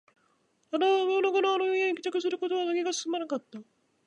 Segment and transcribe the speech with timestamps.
[0.71, 3.59] ただ、真夜中にあの家に帰宅することは気が進まなかった